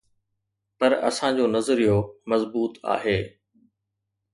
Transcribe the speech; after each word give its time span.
پر 0.77 0.91
اسان 1.09 1.31
جو 1.37 1.45
نظريو 1.55 1.97
مضبوط 2.29 2.73
آهي. 2.93 3.19